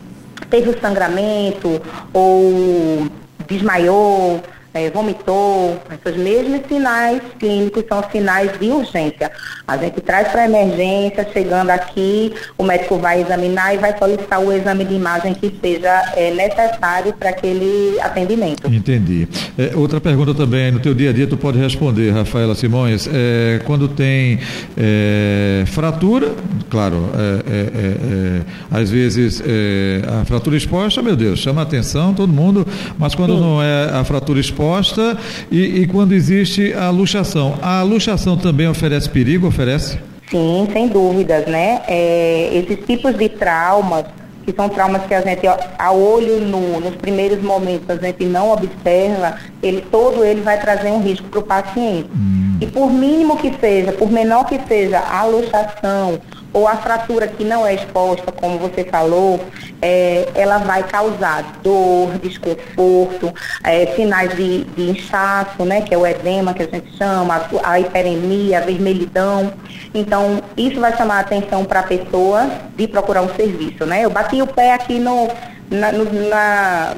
teve 0.49 0.69
o 0.69 0.81
sangramento 0.81 1.81
ou 2.13 3.07
desmaiou 3.47 4.41
é, 4.79 4.89
vomitou, 4.89 5.77
esses 5.91 6.17
mesmos 6.17 6.61
sinais 6.67 7.21
clínicos 7.37 7.83
são 7.87 8.03
sinais 8.11 8.57
de 8.59 8.69
urgência. 8.69 9.31
A 9.67 9.77
gente 9.77 10.01
traz 10.01 10.29
para 10.29 10.45
emergência, 10.45 11.27
chegando 11.31 11.69
aqui, 11.69 12.33
o 12.57 12.63
médico 12.63 12.97
vai 12.97 13.21
examinar 13.21 13.75
e 13.75 13.77
vai 13.77 13.97
solicitar 13.97 14.39
o 14.39 14.51
exame 14.51 14.85
de 14.85 14.95
imagem 14.95 15.33
que 15.33 15.53
seja 15.61 16.13
é, 16.15 16.31
necessário 16.31 17.13
para 17.13 17.29
aquele 17.29 17.99
atendimento. 17.99 18.73
Entendi. 18.73 19.27
É, 19.57 19.75
outra 19.75 19.99
pergunta 19.99 20.33
também, 20.33 20.71
no 20.71 20.79
teu 20.79 20.93
dia 20.93 21.09
a 21.09 21.13
dia 21.13 21.27
tu 21.27 21.37
pode 21.37 21.59
responder, 21.59 22.11
Rafaela 22.11 22.55
Simões, 22.55 23.07
é, 23.11 23.61
quando 23.65 23.87
tem 23.87 24.39
é, 24.77 25.63
fratura, 25.67 26.31
claro, 26.69 27.09
é, 27.47 28.41
às 28.71 28.89
vezes 28.89 29.41
a 30.21 30.25
fratura 30.25 30.55
exposta, 30.55 31.01
meu 31.01 31.15
Deus, 31.15 31.39
chama 31.39 31.61
atenção 31.61 32.13
todo 32.13 32.31
mundo, 32.31 32.65
mas 32.97 33.13
quando 33.13 33.35
Sim. 33.35 33.41
não 33.41 33.61
é 33.61 33.89
a 33.91 34.03
fratura 34.03 34.39
exposta, 34.39 34.68
exposta 34.69 35.17
e, 35.51 35.81
e 35.81 35.87
quando 35.87 36.13
existe 36.13 36.73
a 36.73 36.89
luxação. 36.89 37.57
A 37.61 37.81
luxação 37.81 38.37
também 38.37 38.67
oferece 38.67 39.09
perigo? 39.09 39.47
Oferece? 39.47 39.99
Sim, 40.29 40.67
sem 40.71 40.87
dúvidas, 40.87 41.47
né? 41.47 41.81
É, 41.87 42.49
esses 42.53 42.85
tipos 42.85 43.17
de 43.17 43.29
traumas, 43.29 44.05
que 44.45 44.53
são 44.53 44.69
traumas 44.69 45.03
que 45.07 45.13
a 45.13 45.21
gente, 45.21 45.47
a 45.47 45.91
olho 45.91 46.39
nu, 46.41 46.79
nos 46.79 46.95
primeiros 46.95 47.41
momentos, 47.41 47.89
a 47.89 47.95
gente 47.95 48.25
não 48.25 48.51
observa, 48.51 49.37
ele 49.61 49.83
todo 49.89 50.23
ele 50.23 50.41
vai 50.41 50.59
trazer 50.59 50.89
um 50.89 51.01
risco 51.01 51.27
para 51.29 51.39
o 51.39 51.43
paciente. 51.43 52.09
Hum. 52.15 52.57
E 52.61 52.67
por 52.67 52.91
mínimo 52.91 53.37
que 53.37 53.51
seja, 53.59 53.91
por 53.91 54.11
menor 54.11 54.45
que 54.45 54.59
seja 54.67 54.99
a 54.99 55.25
luxação 55.25 56.19
ou 56.53 56.67
a 56.67 56.75
fratura 56.77 57.27
que 57.27 57.43
não 57.43 57.65
é 57.65 57.75
exposta, 57.75 58.31
como 58.31 58.57
você 58.57 58.83
falou, 58.83 59.39
é, 59.81 60.27
ela 60.35 60.57
vai 60.57 60.83
causar 60.83 61.59
dor, 61.63 62.17
desconforto, 62.19 63.33
é, 63.63 63.87
sinais 63.95 64.35
de, 64.35 64.63
de, 64.63 64.89
inchaço, 64.89 65.63
né, 65.63 65.81
que 65.81 65.93
é 65.93 65.97
o 65.97 66.05
edema 66.05 66.53
que 66.53 66.63
a 66.63 66.67
gente 66.67 66.95
chama, 66.97 67.35
a, 67.35 67.71
a 67.71 67.79
hiperemia, 67.79 68.59
a 68.59 68.61
vermelhidão. 68.61 69.53
Então, 69.93 70.41
isso 70.57 70.79
vai 70.79 70.95
chamar 70.95 71.17
a 71.17 71.19
atenção 71.21 71.65
para 71.65 71.81
a 71.81 71.83
pessoa 71.83 72.49
de 72.75 72.87
procurar 72.87 73.21
um 73.21 73.33
serviço, 73.35 73.85
né? 73.85 74.05
Eu 74.05 74.09
bati 74.09 74.41
o 74.41 74.47
pé 74.47 74.73
aqui 74.73 74.99
no, 74.99 75.27
na, 75.69 75.91
no, 75.91 76.29
na 76.29 76.95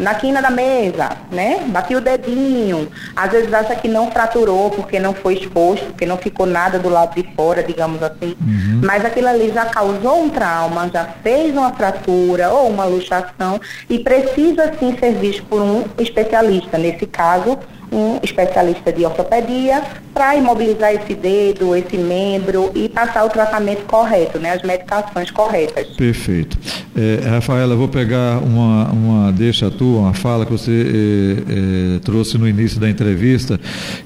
na 0.00 0.14
quina 0.14 0.40
da 0.40 0.50
mesa, 0.50 1.10
né? 1.30 1.60
Bati 1.66 1.94
o 1.94 2.00
dedinho. 2.00 2.90
Às 3.14 3.30
vezes 3.30 3.52
acha 3.52 3.76
que 3.76 3.86
não 3.86 4.10
fraturou 4.10 4.70
porque 4.70 4.98
não 4.98 5.14
foi 5.14 5.34
exposto, 5.34 5.84
porque 5.86 6.06
não 6.06 6.16
ficou 6.16 6.46
nada 6.46 6.78
do 6.78 6.88
lado 6.88 7.14
de 7.14 7.28
fora, 7.34 7.62
digamos 7.62 8.02
assim. 8.02 8.34
Uhum. 8.40 8.80
Mas 8.82 9.04
aquilo 9.04 9.28
ali 9.28 9.52
já 9.52 9.66
causou 9.66 10.24
um 10.24 10.28
trauma, 10.28 10.90
já 10.92 11.04
fez 11.22 11.52
uma 11.52 11.72
fratura 11.72 12.50
ou 12.50 12.68
uma 12.68 12.84
luxação 12.84 13.60
e 13.88 13.98
precisa 13.98 14.72
sim 14.78 14.96
ser 14.98 15.12
visto 15.14 15.44
por 15.44 15.60
um 15.60 15.84
especialista. 15.98 16.78
Nesse 16.78 17.06
caso, 17.06 17.58
um 17.92 18.18
especialista 18.22 18.92
de 18.92 19.04
ortopedia 19.04 19.82
para 20.14 20.36
imobilizar 20.36 20.92
esse 20.92 21.14
dedo, 21.14 21.74
esse 21.74 21.96
membro 21.96 22.70
e 22.74 22.88
passar 22.88 23.24
o 23.24 23.28
tratamento 23.30 23.84
correto, 23.86 24.38
né, 24.38 24.52
as 24.52 24.62
medicações 24.62 25.30
corretas. 25.30 25.86
Perfeito. 25.96 26.58
É, 26.96 27.28
Rafaela, 27.28 27.74
vou 27.74 27.88
pegar 27.88 28.38
uma, 28.38 28.90
uma 28.90 29.32
deixa 29.32 29.70
tua, 29.70 30.00
uma 30.00 30.14
fala 30.14 30.44
que 30.44 30.52
você 30.52 30.70
é, 30.70 31.96
é, 31.96 31.98
trouxe 32.00 32.36
no 32.36 32.48
início 32.48 32.80
da 32.80 32.90
entrevista, 32.90 33.58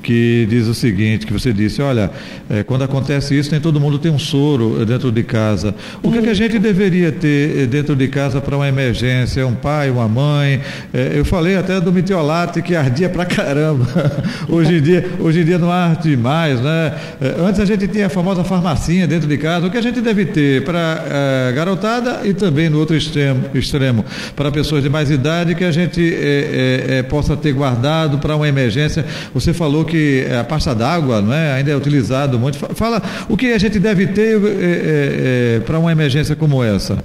que 0.02 0.46
diz 0.48 0.66
o 0.66 0.74
seguinte, 0.74 1.26
que 1.26 1.32
você 1.32 1.52
disse, 1.52 1.82
olha, 1.82 2.10
é, 2.48 2.62
quando 2.62 2.84
acontece 2.84 3.36
isso, 3.36 3.50
nem 3.50 3.60
todo 3.60 3.80
mundo 3.80 3.98
tem 3.98 4.12
um 4.12 4.18
soro 4.18 4.84
dentro 4.84 5.10
de 5.10 5.22
casa. 5.22 5.74
O 6.02 6.12
que, 6.12 6.18
é 6.18 6.22
que 6.22 6.30
a 6.30 6.34
gente 6.34 6.58
deveria 6.58 7.10
ter 7.10 7.62
é, 7.62 7.66
dentro 7.66 7.96
de 7.96 8.06
casa 8.08 8.40
para 8.40 8.54
uma 8.56 8.68
emergência? 8.68 9.46
Um 9.46 9.54
pai, 9.54 9.90
uma 9.90 10.06
mãe? 10.06 10.60
Eu 10.92 11.24
falei 11.24 11.56
até 11.56 11.80
do 11.80 11.92
mitiolate 11.92 12.62
que 12.62 12.76
ardia 12.76 13.08
pra 13.08 13.24
caramba. 13.24 13.73
hoje, 14.48 14.78
em 14.78 14.82
dia, 14.82 15.10
hoje 15.18 15.40
em 15.40 15.44
dia 15.44 15.58
não 15.58 15.70
arde 15.70 16.16
mais, 16.16 16.60
né? 16.60 16.94
Antes 17.38 17.60
a 17.60 17.64
gente 17.64 17.86
tinha 17.88 18.06
a 18.06 18.10
famosa 18.10 18.44
farmacinha 18.44 19.06
dentro 19.06 19.28
de 19.28 19.38
casa. 19.38 19.66
O 19.66 19.70
que 19.70 19.78
a 19.78 19.82
gente 19.82 20.00
deve 20.00 20.26
ter 20.26 20.64
para 20.64 21.52
garotada 21.54 22.20
e 22.24 22.32
também 22.32 22.68
no 22.68 22.78
outro 22.78 22.96
extremo, 22.96 23.44
extremo 23.54 24.04
para 24.36 24.50
pessoas 24.50 24.82
de 24.82 24.88
mais 24.88 25.10
idade 25.10 25.54
que 25.54 25.64
a 25.64 25.70
gente 25.70 26.02
é, 26.02 26.86
é, 26.88 26.98
é, 26.98 27.02
possa 27.02 27.36
ter 27.36 27.52
guardado 27.52 28.18
para 28.18 28.36
uma 28.36 28.48
emergência. 28.48 29.04
Você 29.32 29.52
falou 29.52 29.84
que 29.84 30.26
a 30.38 30.44
pasta 30.44 30.74
d'água 30.74 31.20
não 31.20 31.32
é, 31.32 31.52
ainda 31.52 31.70
é 31.70 31.76
utilizado 31.76 32.38
muito. 32.38 32.58
Fala 32.74 33.02
o 33.28 33.36
que 33.36 33.52
a 33.52 33.58
gente 33.58 33.78
deve 33.78 34.08
ter 34.08 34.36
é, 34.36 35.56
é, 35.56 35.60
para 35.60 35.78
uma 35.78 35.92
emergência 35.92 36.34
como 36.36 36.62
essa. 36.62 36.98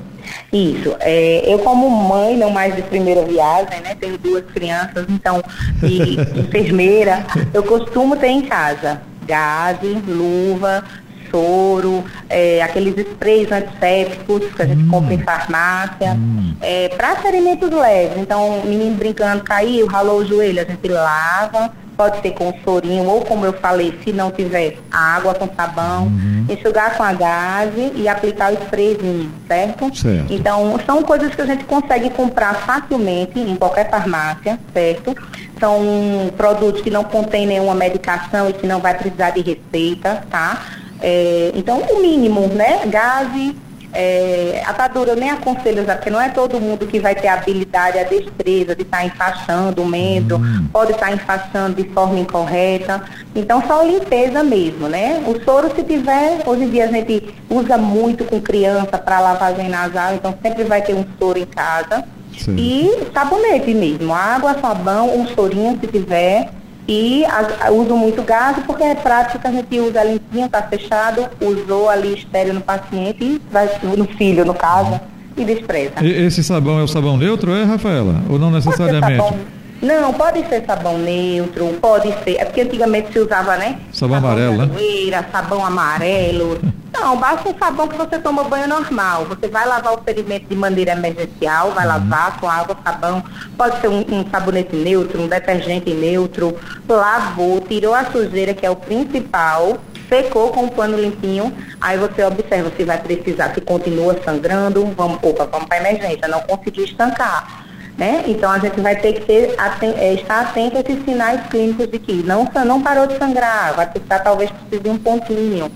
Isso. 0.52 0.96
É, 1.00 1.44
eu 1.46 1.60
como 1.60 1.90
mãe, 1.90 2.38
não 2.38 2.50
mais 2.50 2.76
de 2.76 2.82
primeira 2.82 3.24
viagem, 3.24 3.82
né? 3.82 3.96
Tenho 4.00 4.18
duas 4.18 4.46
crianças, 4.46 5.06
então, 5.10 5.42
e 5.84 6.20
enfermeira, 6.40 7.26
eu 7.54 7.64
costumo 7.64 8.16
ter 8.16 8.28
em 8.28 8.42
casa 8.42 9.02
gaze, 9.30 10.02
luva, 10.08 10.84
soro, 11.30 12.04
é, 12.28 12.62
aqueles 12.64 12.98
sprays 12.98 13.52
antissépticos 13.52 14.46
que 14.56 14.62
a 14.62 14.66
gente 14.66 14.84
hum. 14.84 14.90
compra 14.90 15.14
em 15.14 15.20
farmácia, 15.20 16.14
hum. 16.14 16.56
é, 16.60 16.90
para 16.90 17.16
ferimentos 17.18 17.70
leves. 17.70 18.18
Então, 18.18 18.64
menino 18.66 18.96
brincando, 18.96 19.44
caiu, 19.44 19.86
ralou 19.86 20.22
o 20.22 20.26
joelho, 20.26 20.62
a 20.62 20.66
gente 20.66 20.88
lava, 20.88 21.72
pode 22.00 22.22
ser 22.22 22.32
com 22.32 22.54
sorinho 22.64 23.04
ou 23.04 23.26
como 23.26 23.46
eu 23.46 23.52
falei, 23.52 23.94
se 24.06 24.14
não 24.14 24.32
tiver 24.32 24.78
água 24.90 25.34
com 25.34 25.50
sabão, 25.54 26.04
uhum. 26.04 26.46
enxugar 26.48 26.96
com 26.96 27.04
a 27.04 27.12
gase 27.12 27.92
e 27.94 28.08
aplicar 28.08 28.54
o 28.54 28.54
sprayzinho, 28.54 29.30
certo? 29.46 29.94
certo? 29.94 30.34
Então, 30.34 30.80
são 30.86 31.04
coisas 31.04 31.36
que 31.36 31.42
a 31.42 31.46
gente 31.46 31.66
consegue 31.66 32.10
comprar 32.12 32.54
facilmente 32.56 33.38
em 33.38 33.54
qualquer 33.58 33.90
farmácia, 33.90 34.58
certo? 34.74 35.14
São 35.60 36.32
produtos 36.38 36.82
que 36.82 36.90
não 36.90 37.04
contêm 37.04 37.46
nenhuma 37.46 37.76
medicação 37.76 38.50
e 38.50 38.54
que 38.54 38.66
não 38.66 38.80
vai 38.80 38.98
precisar 38.98 39.32
de 39.32 39.42
receita, 39.42 40.24
tá? 40.32 40.68
É, 41.02 41.52
então, 41.54 41.80
o 41.80 42.02
mínimo, 42.02 42.48
né? 42.48 42.80
Gase, 42.86 43.58
é, 43.94 44.62
atadura 44.66 45.12
eu 45.12 45.16
nem 45.16 45.32
aconselho 45.32 45.84
usar, 45.84 45.96
porque 45.96 46.10
não 46.10 46.22
é 46.22 46.30
todo 46.30 46.60
mundo 46.60 46.86
que 46.86 47.00
vai 47.00 47.16
ter 47.16 47.28
a 47.28 47.34
habilidade, 47.34 47.98
a 47.98 48.04
destreza 48.04 48.76
de 48.76 48.84
estar 48.84 49.00
tá 49.00 49.06
enfaixando 49.06 49.82
o 49.82 49.86
membro, 49.86 50.38
hum. 50.38 50.68
pode 50.72 50.92
estar 50.92 51.08
tá 51.08 51.14
enfaixando 51.14 51.82
de 51.82 51.90
forma 51.90 52.20
incorreta. 52.20 53.02
Então, 53.36 53.64
só 53.66 53.82
limpeza 53.84 54.44
mesmo, 54.44 54.88
né? 54.88 55.24
O 55.26 55.44
soro, 55.44 55.74
se 55.76 55.84
tiver, 55.84 56.44
hoje 56.46 56.64
em 56.64 56.70
dia 56.70 56.86
a 56.86 56.88
gente 56.88 57.34
usa 57.50 57.78
muito 57.78 58.24
com 58.26 58.40
criança 58.40 58.98
para 58.98 59.20
lavagem 59.20 59.70
nasal, 59.70 60.14
então 60.14 60.38
sempre 60.42 60.64
vai 60.64 60.82
ter 60.82 60.94
um 60.94 61.06
soro 61.20 61.40
em 61.40 61.46
casa. 61.46 62.04
Sim. 62.38 62.56
E 62.58 63.12
sabonete 63.14 63.74
mesmo, 63.74 64.14
água, 64.14 64.58
sabão, 64.60 65.20
um 65.20 65.28
sorinho 65.28 65.78
se 65.80 65.88
tiver 65.88 66.50
e 66.90 67.24
a, 67.26 67.70
uso 67.70 67.96
muito 67.96 68.24
gás 68.24 68.58
porque 68.66 68.82
é 68.82 68.96
prático, 68.96 69.48
a 69.48 69.52
gente 69.52 69.80
usa 69.80 70.04
limpinho, 70.04 70.48
está 70.48 70.64
fechado, 70.64 71.30
usou 71.40 71.88
ali 71.88 72.16
estéreo 72.16 72.52
no 72.52 72.62
paciente 72.62 73.24
e 73.24 73.42
vai 73.52 73.70
no 73.96 74.08
filho, 74.08 74.44
no 74.44 74.56
caso, 74.56 75.00
e 75.38 75.46
despreza. 75.46 75.94
E 76.02 76.10
esse 76.26 76.44
sabão 76.44 76.80
é 76.80 76.84
o 76.84 76.88
sabão 76.88 77.16
neutro, 77.16 77.54
é, 77.54 77.64
Rafaela? 77.64 78.24
Ou 78.28 78.40
não 78.40 78.50
necessariamente? 78.50 79.36
Não, 79.84 80.12
pode 80.14 80.44
ser 80.50 80.66
sabão 80.66 80.98
neutro, 80.98 81.68
pode 81.80 82.12
ser. 82.24 82.38
É 82.38 82.46
porque 82.46 82.62
antigamente 82.62 83.14
se 83.14 83.20
usava, 83.20 83.56
né? 83.56 83.78
Sabão, 83.94 84.16
sabão 84.16 84.32
amarelo, 84.32 84.66
né? 84.66 85.26
Sabão 85.32 85.66
amarelo. 85.66 86.60
Não, 87.02 87.16
basta 87.18 87.50
um 87.50 87.58
sabão 87.58 87.88
que 87.88 87.96
você 87.96 88.20
toma 88.20 88.44
banho 88.44 88.68
normal. 88.68 89.26
Você 89.26 89.48
vai 89.48 89.66
lavar 89.66 89.94
o 89.94 90.02
ferimento 90.04 90.48
de 90.48 90.56
maneira 90.56 90.92
emergencial, 90.92 91.72
vai 91.72 91.86
uhum. 91.86 91.94
lavar 91.94 92.40
com 92.40 92.50
água, 92.50 92.78
sabão. 92.84 93.24
Pode 93.58 93.80
ser 93.80 93.88
um, 93.88 94.00
um, 94.02 94.30
sabonete 94.30 94.76
neutro, 94.76 95.22
um 95.22 95.28
detergente 95.28 95.94
neutro. 95.94 96.58
Lavou, 96.88 97.62
tirou 97.62 97.96
a 97.96 98.04
sujeira, 98.06 98.54
que 98.54 98.66
é 98.66 98.70
o 98.70 98.76
principal. 98.76 99.78
Secou 100.10 100.50
com 100.50 100.64
um 100.64 100.70
pano 100.70 101.00
limpinho, 101.00 101.56
aí 101.80 101.96
você 101.96 102.24
observa 102.24 102.72
se 102.76 102.84
vai 102.84 102.98
precisar, 102.98 103.54
se 103.54 103.62
continua 103.62 104.20
sangrando, 104.26 104.84
vamos, 104.98 105.20
opa, 105.22 105.46
vamos 105.46 105.68
para 105.68 105.78
emergência, 105.78 106.28
não 106.28 106.42
conseguiu 106.42 106.84
estancar 106.84 107.64
né? 108.00 108.24
Então 108.26 108.50
a 108.50 108.58
gente 108.58 108.80
vai 108.80 108.96
ter 108.96 109.14
que 109.14 109.22
ter, 109.26 109.56
é, 109.98 110.14
estar 110.14 110.40
atento 110.40 110.78
a 110.78 110.80
esses 110.80 111.04
sinais 111.04 111.46
clínicos 111.50 111.86
de 111.92 112.00
que 112.00 112.14
não, 112.24 112.50
não 112.66 112.82
parou 112.82 113.06
de 113.06 113.18
sangrar, 113.18 113.76
vai 113.76 113.86
precisar 113.86 114.20
talvez 114.20 114.50
precise 114.50 114.82
de 114.82 114.90
um 114.90 114.98
pontinho. 114.98 115.70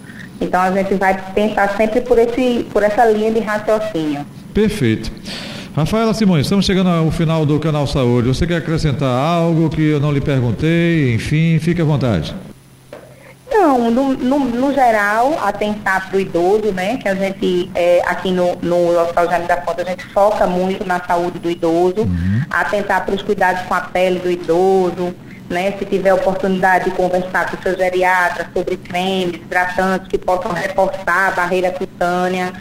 Então 0.44 0.62
a 0.62 0.72
gente 0.72 0.94
vai 0.96 1.18
pensar 1.34 1.76
sempre 1.78 2.02
por, 2.02 2.20
esse, 2.20 2.66
por 2.72 2.84
essa 2.84 3.06
linha 3.06 3.32
de 3.32 3.40
raciocínio. 3.40 4.26
Perfeito. 4.54 5.12
Rafaela 5.76 6.14
Simões, 6.14 6.46
estamos 6.46 6.66
chegando 6.66 6.90
ao 6.90 7.10
final 7.10 7.46
do 7.46 7.60
Canal 7.60 7.88
Saúde. 7.88 8.28
Você 8.28 8.46
quer 8.46 8.58
acrescentar 8.58 9.10
algo 9.10 9.70
que 9.70 9.82
eu 9.82 10.00
não 10.00 10.12
lhe 10.12 10.22
perguntei? 10.22 11.16
Enfim, 11.16 11.58
fique 11.60 11.82
à 11.82 11.86
vontade. 11.86 12.36
Não, 13.50 13.90
no, 13.90 14.14
no, 14.14 14.40
no 14.40 14.74
geral, 14.74 15.40
atentar 15.42 16.10
para 16.10 16.18
o 16.18 16.20
idoso, 16.20 16.72
né? 16.72 16.98
Que 16.98 17.08
a 17.08 17.16
gente, 17.16 17.72
é, 17.74 18.02
aqui 18.06 18.30
no, 18.30 18.56
no 18.62 19.00
Hospital 19.00 19.30
Jaime 19.30 19.48
da 19.48 19.62
Fonte, 19.62 19.82
a 19.82 19.86
gente 19.86 20.06
foca 20.08 20.46
muito 20.46 20.86
na 20.86 21.00
saúde 21.00 21.40
do 21.40 21.50
idoso, 21.50 22.02
uhum. 22.02 22.42
atentar 22.50 23.06
para 23.06 23.16
os 23.16 23.22
cuidados 23.22 23.62
com 23.64 23.74
a 23.74 23.82
pele 23.82 24.20
do 24.20 24.30
idoso, 24.30 25.16
né? 25.50 25.74
Se 25.78 25.86
tiver 25.86 26.14
oportunidade 26.14 26.86
de 26.86 26.92
conversar 26.92 27.50
com 27.50 27.58
o 27.58 27.62
seu 27.62 27.78
geriatra 27.78 28.50
sobre 28.54 28.78
cremes, 28.78 29.36
hidratantes 29.36 30.08
que 30.08 30.18
possam 30.18 30.52
reforçar 30.52 31.30
a 31.30 31.32
barreira 31.32 31.72
cutânea, 31.72 32.54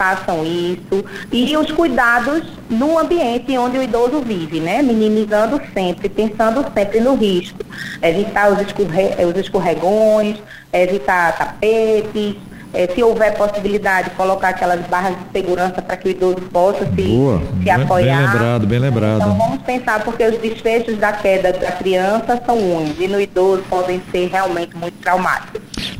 façam 0.00 0.44
isso. 0.44 1.04
E 1.30 1.54
os 1.56 1.70
cuidados 1.70 2.42
no 2.70 2.98
ambiente 2.98 3.56
onde 3.58 3.76
o 3.76 3.82
idoso 3.82 4.22
vive, 4.22 4.58
né? 4.58 4.82
Minimizando 4.82 5.60
sempre, 5.74 6.08
pensando 6.08 6.64
sempre 6.72 7.00
no 7.00 7.14
risco. 7.14 7.58
Evitar 8.00 8.50
os, 8.50 8.60
escorre 8.60 9.14
os 9.24 9.36
escorregões, 9.36 10.38
evitar 10.72 11.36
tapetes, 11.36 12.36
é, 12.72 12.86
se 12.86 13.02
houver 13.02 13.36
possibilidade, 13.36 14.10
colocar 14.10 14.50
aquelas 14.50 14.80
barras 14.86 15.16
de 15.16 15.38
segurança 15.40 15.82
para 15.82 15.96
que 15.96 16.08
o 16.08 16.10
idoso 16.10 16.40
possa 16.52 16.84
se, 16.86 17.02
Boa. 17.02 17.38
se 17.38 17.64
bem, 17.64 17.72
apoiar. 17.72 18.16
Bem 18.16 18.26
lembrado, 18.26 18.66
bem 18.66 18.78
lembrado. 18.78 19.16
Então 19.16 19.38
vamos 19.38 19.62
pensar, 19.62 20.04
porque 20.04 20.24
os 20.24 20.38
desfechos 20.38 20.98
da 20.98 21.12
queda 21.12 21.52
da 21.52 21.72
criança 21.72 22.40
são 22.44 22.56
ruins 22.58 22.96
e 22.98 23.08
no 23.08 23.20
idoso 23.20 23.62
podem 23.68 24.00
ser 24.10 24.28
realmente 24.28 24.76
muito 24.76 24.98
traumáticos. 25.00 25.49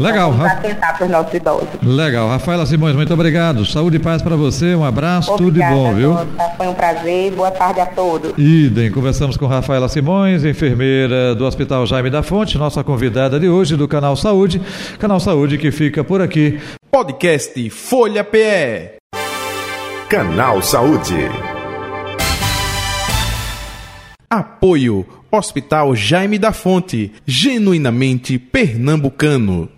Legal. 0.01 0.33
Vamos 0.33 0.51
atentar 0.51 0.97
para 0.97 1.05
os 1.05 1.13
nossos 1.13 1.35
idosos. 1.35 1.69
Legal. 1.83 2.27
Rafaela 2.27 2.65
Simões, 2.65 2.97
muito 2.97 3.13
obrigado. 3.13 3.67
Saúde 3.67 3.97
e 3.97 4.01
paz 4.01 4.23
para 4.23 4.35
você, 4.35 4.75
um 4.75 4.83
abraço, 4.83 5.31
Obrigada, 5.33 5.75
tudo 5.75 5.75
de 5.75 5.75
bom, 5.75 5.95
viu? 5.95 6.17
Foi 6.57 6.69
um 6.69 6.75
prazer, 6.75 7.33
boa 7.33 7.51
tarde 7.51 7.81
a 7.81 7.87
todos. 7.87 8.33
Idem, 8.39 8.91
conversamos 8.91 9.37
com 9.37 9.47
Rafaela 9.47 9.91
Simões, 9.91 10.43
enfermeira 10.43 11.35
do 11.35 11.45
Hospital 11.45 11.85
Jaime 11.85 12.09
da 12.09 12.23
Fonte, 12.23 12.57
nossa 12.57 12.83
convidada 12.83 13.39
de 13.39 13.47
hoje 13.49 13.77
do 13.77 13.87
Canal 13.87 14.17
Saúde. 14.17 14.61
Canal 14.99 15.21
Saúde 15.21 15.59
que 15.59 15.71
fica 15.71 16.03
por 16.03 16.23
aqui 16.23 16.59
Podcast 16.91 17.69
Folha 17.69 18.25
PE. 18.25 19.01
Canal 20.09 20.63
Saúde. 20.63 21.15
Apoio 24.31 25.07
Hospital 25.31 25.95
Jaime 25.95 26.39
da 26.39 26.53
Fonte, 26.53 27.13
genuinamente 27.27 28.39
pernambucano. 28.39 29.69